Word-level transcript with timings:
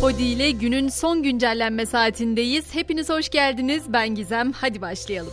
Hodi 0.00 0.22
ile 0.22 0.50
günün 0.50 0.88
son 0.88 1.22
güncellenme 1.22 1.86
saatindeyiz. 1.86 2.74
Hepiniz 2.74 3.08
hoş 3.08 3.28
geldiniz. 3.28 3.82
Ben 3.88 4.14
Gizem. 4.14 4.52
Hadi 4.52 4.80
başlayalım. 4.80 5.32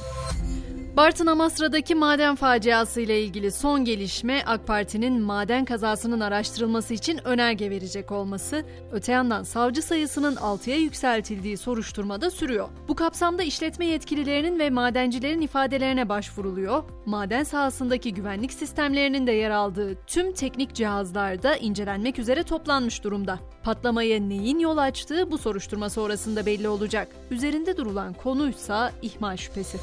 Bartın 0.97 1.27
Amasra'daki 1.27 1.95
maden 1.95 2.35
faciası 2.35 3.01
ile 3.01 3.21
ilgili 3.21 3.51
son 3.51 3.85
gelişme 3.85 4.43
AK 4.45 4.67
Parti'nin 4.67 5.21
maden 5.21 5.65
kazasının 5.65 6.19
araştırılması 6.19 6.93
için 6.93 7.27
önerge 7.27 7.69
verecek 7.69 8.11
olması, 8.11 8.65
öte 8.91 9.11
yandan 9.11 9.43
savcı 9.43 9.81
sayısının 9.81 10.35
6'ya 10.35 10.77
yükseltildiği 10.77 11.57
soruşturmada 11.57 12.31
sürüyor. 12.31 12.69
Bu 12.87 12.95
kapsamda 12.95 13.43
işletme 13.43 13.85
yetkililerinin 13.85 14.59
ve 14.59 14.69
madencilerin 14.69 15.41
ifadelerine 15.41 16.09
başvuruluyor. 16.09 16.83
Maden 17.05 17.43
sahasındaki 17.43 18.13
güvenlik 18.13 18.53
sistemlerinin 18.53 19.27
de 19.27 19.31
yer 19.31 19.51
aldığı 19.51 19.95
tüm 20.07 20.33
teknik 20.33 20.73
cihazlar 20.75 21.43
da 21.43 21.55
incelenmek 21.55 22.19
üzere 22.19 22.43
toplanmış 22.43 23.03
durumda. 23.03 23.39
Patlamaya 23.63 24.19
neyin 24.19 24.59
yol 24.59 24.77
açtığı 24.77 25.31
bu 25.31 25.37
soruşturma 25.37 25.89
sonrasında 25.89 26.45
belli 26.45 26.67
olacak. 26.67 27.07
Üzerinde 27.31 27.77
durulan 27.77 28.13
konuysa 28.13 28.91
ihmal 29.01 29.37
şüphesi. 29.37 29.77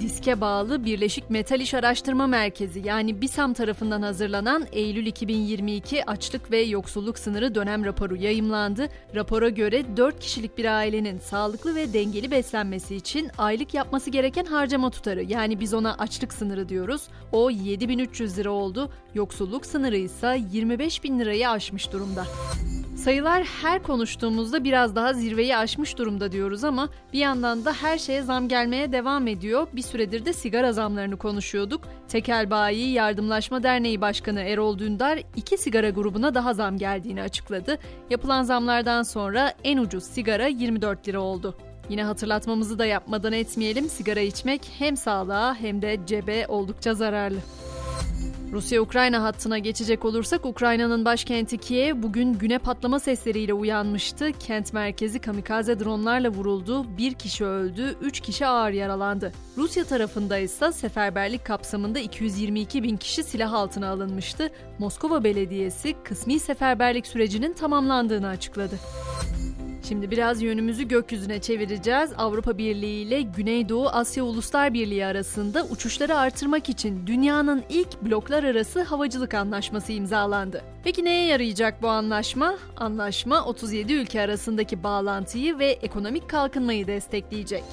Diske 0.00 0.40
bağlı 0.40 0.84
Birleşik 0.84 1.30
Metal 1.30 1.60
İş 1.60 1.74
Araştırma 1.74 2.26
Merkezi 2.26 2.82
yani 2.84 3.20
BİSAM 3.20 3.54
tarafından 3.54 4.02
hazırlanan 4.02 4.66
Eylül 4.72 5.06
2022 5.06 6.04
açlık 6.04 6.50
ve 6.50 6.60
yoksulluk 6.60 7.18
sınırı 7.18 7.54
dönem 7.54 7.84
raporu 7.84 8.16
yayımlandı. 8.16 8.88
Rapora 9.14 9.48
göre 9.48 9.96
4 9.96 10.20
kişilik 10.20 10.58
bir 10.58 10.64
ailenin 10.64 11.18
sağlıklı 11.18 11.74
ve 11.74 11.92
dengeli 11.92 12.30
beslenmesi 12.30 12.96
için 12.96 13.30
aylık 13.38 13.74
yapması 13.74 14.10
gereken 14.10 14.44
harcama 14.44 14.90
tutarı 14.90 15.22
yani 15.22 15.60
biz 15.60 15.74
ona 15.74 15.94
açlık 15.94 16.32
sınırı 16.32 16.68
diyoruz. 16.68 17.02
O 17.32 17.50
7300 17.50 18.38
lira 18.38 18.50
oldu. 18.50 18.90
Yoksulluk 19.14 19.66
sınırı 19.66 19.96
ise 19.96 20.40
25 20.52 21.04
bin 21.04 21.18
lirayı 21.18 21.50
aşmış 21.50 21.92
durumda. 21.92 22.24
Sayılar 22.98 23.44
her 23.62 23.82
konuştuğumuzda 23.82 24.64
biraz 24.64 24.96
daha 24.96 25.12
zirveyi 25.12 25.56
aşmış 25.56 25.98
durumda 25.98 26.32
diyoruz 26.32 26.64
ama 26.64 26.88
bir 27.12 27.18
yandan 27.18 27.64
da 27.64 27.72
her 27.72 27.98
şeye 27.98 28.22
zam 28.22 28.48
gelmeye 28.48 28.92
devam 28.92 29.26
ediyor. 29.26 29.66
Bir 29.72 29.82
süredir 29.82 30.24
de 30.24 30.32
sigara 30.32 30.72
zamlarını 30.72 31.16
konuşuyorduk. 31.16 31.80
Tekel 32.08 32.50
Bayi 32.50 32.90
Yardımlaşma 32.90 33.62
Derneği 33.62 34.00
Başkanı 34.00 34.40
Erol 34.40 34.78
Dündar 34.78 35.18
iki 35.36 35.58
sigara 35.58 35.90
grubuna 35.90 36.34
daha 36.34 36.54
zam 36.54 36.78
geldiğini 36.78 37.22
açıkladı. 37.22 37.78
Yapılan 38.10 38.42
zamlardan 38.42 39.02
sonra 39.02 39.52
en 39.64 39.78
ucuz 39.78 40.04
sigara 40.04 40.46
24 40.46 41.08
lira 41.08 41.20
oldu. 41.20 41.54
Yine 41.88 42.04
hatırlatmamızı 42.04 42.78
da 42.78 42.86
yapmadan 42.86 43.32
etmeyelim 43.32 43.88
sigara 43.88 44.20
içmek 44.20 44.70
hem 44.78 44.96
sağlığa 44.96 45.54
hem 45.54 45.82
de 45.82 46.00
cebe 46.06 46.46
oldukça 46.46 46.94
zararlı. 46.94 47.38
Rusya-Ukrayna 48.52 49.22
hattına 49.22 49.58
geçecek 49.58 50.04
olursak 50.04 50.46
Ukrayna'nın 50.46 51.04
başkenti 51.04 51.58
Kiev 51.58 52.02
bugün 52.02 52.32
güne 52.32 52.58
patlama 52.58 53.00
sesleriyle 53.00 53.52
uyanmıştı. 53.52 54.32
Kent 54.32 54.72
merkezi 54.72 55.18
kamikaze 55.18 55.80
dronlarla 55.80 56.28
vuruldu, 56.28 56.96
bir 56.98 57.14
kişi 57.14 57.44
öldü, 57.44 57.96
üç 58.00 58.20
kişi 58.20 58.46
ağır 58.46 58.70
yaralandı. 58.70 59.32
Rusya 59.56 59.84
tarafında 59.84 60.38
ise 60.38 60.72
seferberlik 60.72 61.44
kapsamında 61.44 61.98
222 61.98 62.82
bin 62.82 62.96
kişi 62.96 63.22
silah 63.22 63.52
altına 63.52 63.88
alınmıştı. 63.88 64.50
Moskova 64.78 65.24
Belediyesi 65.24 65.94
kısmi 66.04 66.40
seferberlik 66.40 67.06
sürecinin 67.06 67.52
tamamlandığını 67.52 68.28
açıkladı. 68.28 68.78
Şimdi 69.88 70.10
biraz 70.10 70.42
yönümüzü 70.42 70.88
gökyüzüne 70.88 71.40
çevireceğiz. 71.40 72.10
Avrupa 72.16 72.58
Birliği 72.58 73.02
ile 73.02 73.22
Güneydoğu 73.22 73.88
Asya 73.88 74.24
Uluslar 74.24 74.74
Birliği 74.74 75.06
arasında 75.06 75.64
uçuşları 75.64 76.16
artırmak 76.18 76.68
için 76.68 77.06
dünyanın 77.06 77.64
ilk 77.68 78.02
bloklar 78.02 78.44
arası 78.44 78.82
havacılık 78.82 79.34
anlaşması 79.34 79.92
imzalandı. 79.92 80.62
Peki 80.84 81.04
neye 81.04 81.26
yarayacak 81.26 81.82
bu 81.82 81.88
anlaşma? 81.88 82.54
Anlaşma 82.76 83.44
37 83.44 83.92
ülke 83.92 84.20
arasındaki 84.20 84.82
bağlantıyı 84.82 85.58
ve 85.58 85.66
ekonomik 85.66 86.30
kalkınmayı 86.30 86.86
destekleyecek. 86.86 87.64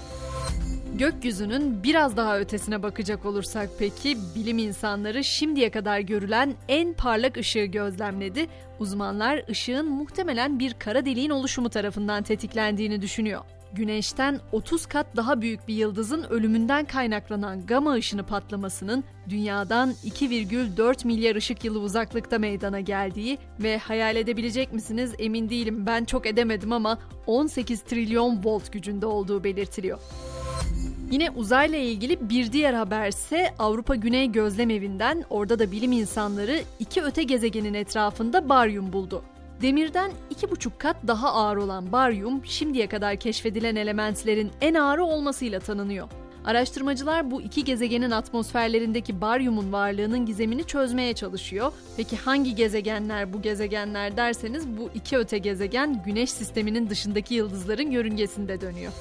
Gökyüzünün 0.98 1.84
biraz 1.84 2.17
daha 2.17 2.39
ötesine 2.39 2.83
bakacak 2.83 3.26
olursak 3.26 3.70
peki 3.80 4.17
bilim 4.36 4.58
insanları 4.58 5.23
şimdiye 5.23 5.72
kadar 5.72 6.00
görülen 6.00 6.54
en 6.67 6.94
parlak 6.94 7.38
ışığı 7.38 7.66
gözlemledi. 7.66 8.48
Uzmanlar 8.80 9.44
ışığın 9.50 9.89
muhtemelen 9.89 10.60
bir 10.60 10.73
kara 10.73 11.05
deliğin 11.05 11.30
oluşumu 11.30 11.70
tarafından 11.70 12.23
tetiklendiğini 12.23 13.02
düşünüyor. 13.02 13.42
Güneşten 13.73 14.39
30 14.52 14.86
kat 14.86 15.08
daha 15.16 15.42
büyük 15.42 15.67
bir 15.67 15.76
yıldızın 15.76 16.23
ölümünden 16.23 16.86
kaynaklanan 16.86 17.66
gama 17.66 17.94
ışını 17.94 18.23
patlamasının 18.23 19.04
dünyadan 19.30 19.92
2,4 20.05 21.08
milyar 21.08 21.36
ışık 21.36 21.66
yılı 21.66 21.80
uzaklıkta 21.80 22.39
meydana 22.39 22.80
geldiği 22.80 23.38
ve 23.60 23.78
hayal 23.78 24.16
edebilecek 24.16 24.73
misiniz 24.73 25.14
emin 25.20 25.50
değilim 25.50 25.86
ben 25.86 26.05
çok 26.05 26.28
edemedim 26.28 26.72
ama 26.72 27.00
18 27.28 27.82
trilyon 27.82 28.44
volt 28.44 28.72
gücünde 28.72 29.05
olduğu 29.05 29.44
belirtiliyor. 29.44 30.00
Yine 31.11 31.32
uzayla 31.32 31.77
ilgili 31.77 32.30
bir 32.30 32.52
diğer 32.52 32.73
haberse 32.73 33.54
Avrupa 33.60 33.95
Güney 33.95 34.32
Gözlem 34.32 34.70
Evi'nden 34.70 35.23
orada 35.30 35.60
da 35.60 35.71
bilim 35.71 35.92
insanları 35.92 36.61
iki 36.80 37.02
öte 37.02 37.23
gezegenin 37.23 37.73
etrafında 37.73 38.49
baryum 38.49 38.93
buldu. 38.93 39.23
Demirden 39.61 40.11
iki 40.30 40.52
buçuk 40.52 40.80
kat 40.80 40.98
daha 41.08 41.33
ağır 41.33 41.58
olan 41.58 41.92
baryum 41.92 42.45
şimdiye 42.45 42.88
kadar 42.88 43.16
keşfedilen 43.16 43.76
elementlerin 43.76 44.52
en 44.61 44.73
ağırı 44.73 45.04
olmasıyla 45.04 45.60
tanınıyor. 45.60 46.10
Araştırmacılar 46.45 47.32
bu 47.32 47.42
iki 47.42 47.64
gezegenin 47.64 48.11
atmosferlerindeki 48.11 49.22
baryumun 49.22 49.73
varlığının 49.73 50.26
gizemini 50.26 50.64
çözmeye 50.64 51.14
çalışıyor. 51.14 51.72
Peki 51.98 52.17
hangi 52.17 52.55
gezegenler 52.55 53.33
bu 53.33 53.42
gezegenler 53.42 54.17
derseniz 54.17 54.67
bu 54.67 54.89
iki 54.95 55.17
öte 55.17 55.37
gezegen 55.37 56.04
Güneş 56.05 56.32
sisteminin 56.32 56.89
dışındaki 56.89 57.33
yıldızların 57.33 57.92
yörüngesinde 57.92 58.61
dönüyor. 58.61 58.92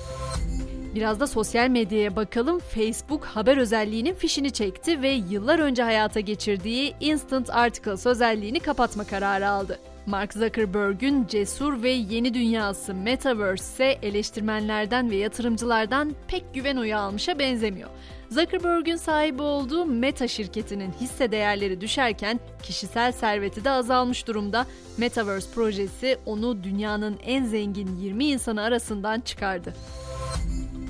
Biraz 0.94 1.20
da 1.20 1.26
sosyal 1.26 1.68
medyaya 1.68 2.16
bakalım. 2.16 2.58
Facebook 2.58 3.24
haber 3.24 3.56
özelliğinin 3.56 4.14
fişini 4.14 4.50
çekti 4.50 5.02
ve 5.02 5.08
yıllar 5.08 5.58
önce 5.58 5.82
hayata 5.82 6.20
geçirdiği 6.20 6.94
Instant 7.00 7.50
Articles 7.50 8.06
özelliğini 8.06 8.60
kapatma 8.60 9.04
kararı 9.04 9.48
aldı. 9.48 9.78
Mark 10.06 10.32
Zuckerberg'ün 10.32 11.26
cesur 11.26 11.82
ve 11.82 11.90
yeni 11.90 12.34
dünyası 12.34 12.94
Metaverse 12.94 13.64
ise 13.64 13.98
eleştirmenlerden 14.02 15.10
ve 15.10 15.16
yatırımcılardan 15.16 16.12
pek 16.28 16.54
güven 16.54 16.76
oyu 16.76 16.96
almışa 16.96 17.38
benzemiyor. 17.38 17.90
Zuckerberg'ün 18.30 18.96
sahibi 18.96 19.42
olduğu 19.42 19.86
Meta 19.86 20.28
şirketinin 20.28 20.92
hisse 21.00 21.32
değerleri 21.32 21.80
düşerken 21.80 22.40
kişisel 22.62 23.12
serveti 23.12 23.64
de 23.64 23.70
azalmış 23.70 24.26
durumda. 24.26 24.66
Metaverse 24.98 25.50
projesi 25.54 26.18
onu 26.26 26.62
dünyanın 26.64 27.18
en 27.26 27.44
zengin 27.44 27.96
20 27.96 28.24
insanı 28.24 28.62
arasından 28.62 29.20
çıkardı. 29.20 29.74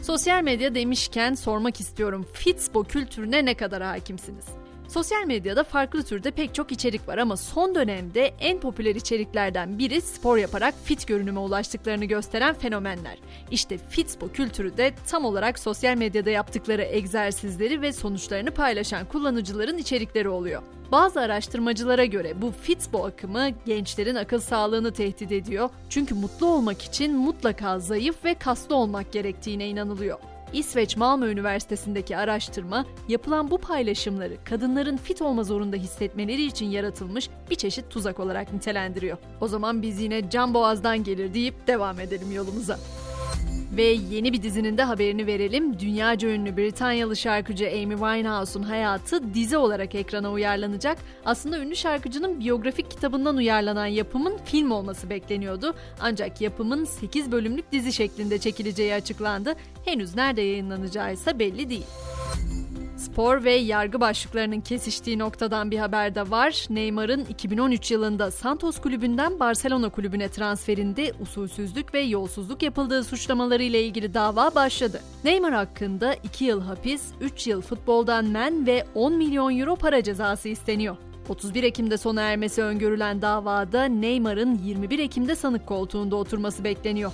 Sosyal 0.06 0.42
medya 0.42 0.74
demişken 0.74 1.34
sormak 1.34 1.80
istiyorum. 1.80 2.26
Fitspo 2.32 2.84
kültürüne 2.84 3.44
ne 3.44 3.54
kadar 3.54 3.82
hakimsiniz? 3.82 4.44
Sosyal 4.94 5.24
medyada 5.26 5.64
farklı 5.64 6.02
türde 6.02 6.30
pek 6.30 6.54
çok 6.54 6.72
içerik 6.72 7.08
var 7.08 7.18
ama 7.18 7.36
son 7.36 7.74
dönemde 7.74 8.34
en 8.40 8.60
popüler 8.60 8.94
içeriklerden 8.94 9.78
biri 9.78 10.00
spor 10.00 10.36
yaparak 10.36 10.74
fit 10.84 11.06
görünüme 11.06 11.40
ulaştıklarını 11.40 12.04
gösteren 12.04 12.54
fenomenler. 12.54 13.18
İşte 13.50 13.78
Fitspo 13.78 14.28
kültürü 14.28 14.76
de 14.76 14.92
tam 15.10 15.24
olarak 15.24 15.58
sosyal 15.58 15.96
medyada 15.96 16.30
yaptıkları 16.30 16.82
egzersizleri 16.82 17.82
ve 17.82 17.92
sonuçlarını 17.92 18.50
paylaşan 18.50 19.04
kullanıcıların 19.04 19.78
içerikleri 19.78 20.28
oluyor. 20.28 20.62
Bazı 20.92 21.20
araştırmacılara 21.20 22.04
göre 22.04 22.42
bu 22.42 22.52
Fitspo 22.62 23.04
akımı 23.04 23.48
gençlerin 23.66 24.14
akıl 24.14 24.40
sağlığını 24.40 24.92
tehdit 24.92 25.32
ediyor. 25.32 25.70
Çünkü 25.90 26.14
mutlu 26.14 26.46
olmak 26.46 26.82
için 26.82 27.16
mutlaka 27.16 27.80
zayıf 27.80 28.24
ve 28.24 28.34
kaslı 28.34 28.76
olmak 28.76 29.12
gerektiğine 29.12 29.68
inanılıyor. 29.68 30.18
İsveç 30.54 30.96
Malmö 30.96 31.30
Üniversitesi'ndeki 31.30 32.16
araştırma 32.16 32.86
yapılan 33.08 33.50
bu 33.50 33.58
paylaşımları 33.58 34.34
kadınların 34.44 34.96
fit 34.96 35.22
olma 35.22 35.44
zorunda 35.44 35.76
hissetmeleri 35.76 36.44
için 36.44 36.66
yaratılmış 36.66 37.30
bir 37.50 37.54
çeşit 37.54 37.90
tuzak 37.90 38.20
olarak 38.20 38.52
nitelendiriyor. 38.52 39.18
O 39.40 39.48
zaman 39.48 39.82
biz 39.82 40.00
yine 40.00 40.30
can 40.30 40.54
boğazdan 40.54 41.04
gelir 41.04 41.34
deyip 41.34 41.66
devam 41.66 42.00
edelim 42.00 42.32
yolumuza. 42.32 42.78
Ve 43.76 43.82
yeni 43.82 44.32
bir 44.32 44.42
dizinin 44.42 44.78
de 44.78 44.82
haberini 44.82 45.26
verelim. 45.26 45.78
Dünyaca 45.78 46.28
ünlü 46.28 46.56
Britanyalı 46.56 47.16
şarkıcı 47.16 47.66
Amy 47.66 47.94
Winehouse'un 47.94 48.62
hayatı 48.62 49.34
dizi 49.34 49.56
olarak 49.56 49.94
ekrana 49.94 50.32
uyarlanacak. 50.32 50.98
Aslında 51.24 51.58
ünlü 51.58 51.76
şarkıcının 51.76 52.40
biyografik 52.40 52.90
kitabından 52.90 53.36
uyarlanan 53.36 53.86
yapımın 53.86 54.38
film 54.44 54.70
olması 54.70 55.10
bekleniyordu. 55.10 55.74
Ancak 56.00 56.40
yapımın 56.40 56.84
8 56.84 57.32
bölümlük 57.32 57.72
dizi 57.72 57.92
şeklinde 57.92 58.38
çekileceği 58.38 58.94
açıklandı. 58.94 59.54
Henüz 59.84 60.14
nerede 60.16 60.42
yayınlanacağı 60.42 61.12
ise 61.12 61.38
belli 61.38 61.70
değil. 61.70 61.86
Spor 63.14 63.44
ve 63.44 63.52
yargı 63.52 64.00
başlıklarının 64.00 64.60
kesiştiği 64.60 65.18
noktadan 65.18 65.70
bir 65.70 65.78
haber 65.78 66.14
de 66.14 66.30
var. 66.30 66.66
Neymar'ın 66.70 67.24
2013 67.24 67.90
yılında 67.90 68.30
Santos 68.30 68.80
kulübünden 68.80 69.40
Barcelona 69.40 69.88
kulübüne 69.88 70.28
transferinde 70.28 71.12
usulsüzlük 71.20 71.94
ve 71.94 72.00
yolsuzluk 72.00 72.62
yapıldığı 72.62 73.04
suçlamaları 73.04 73.62
ile 73.62 73.82
ilgili 73.82 74.14
dava 74.14 74.54
başladı. 74.54 75.00
Neymar 75.24 75.52
hakkında 75.52 76.14
2 76.14 76.44
yıl 76.44 76.60
hapis, 76.60 77.02
3 77.20 77.46
yıl 77.46 77.60
futboldan 77.60 78.24
men 78.24 78.66
ve 78.66 78.84
10 78.94 79.12
milyon 79.16 79.58
euro 79.58 79.76
para 79.76 80.02
cezası 80.02 80.48
isteniyor. 80.48 80.96
31 81.28 81.62
Ekim'de 81.62 81.98
sona 81.98 82.22
ermesi 82.22 82.62
öngörülen 82.62 83.22
davada 83.22 83.84
Neymar'ın 83.84 84.58
21 84.58 84.98
Ekim'de 84.98 85.36
sanık 85.36 85.66
koltuğunda 85.66 86.16
oturması 86.16 86.64
bekleniyor. 86.64 87.12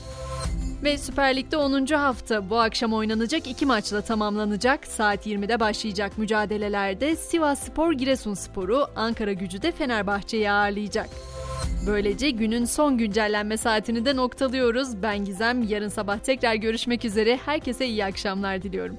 Ve 0.85 0.99
Süper 0.99 1.37
Lig'de 1.37 1.57
10. 1.57 1.87
hafta 1.87 2.51
bu 2.51 2.59
akşam 2.59 2.93
oynanacak 2.93 3.47
iki 3.47 3.67
maçla 3.67 4.01
tamamlanacak. 4.01 4.87
Saat 4.87 5.27
20'de 5.27 5.61
başlayacak 5.61 6.19
mücadelelerde 6.19 7.17
Sivas 7.17 7.63
Spor 7.63 7.93
Giresunspor'u, 7.93 8.87
Ankara 8.97 9.33
Gücü 9.33 9.63
de 9.63 9.73
Fenerbahçe'yi 9.73 10.51
ağırlayacak. 10.51 11.09
Böylece 11.87 12.31
günün 12.31 12.65
son 12.65 12.99
güncellenme 12.99 13.57
saatini 13.57 14.05
de 14.05 14.17
noktalıyoruz. 14.17 15.03
Ben 15.03 15.25
Gizem. 15.25 15.63
Yarın 15.63 15.89
sabah 15.89 16.19
tekrar 16.19 16.55
görüşmek 16.55 17.05
üzere. 17.05 17.37
Herkese 17.47 17.87
iyi 17.87 18.05
akşamlar 18.05 18.63
diliyorum. 18.63 18.97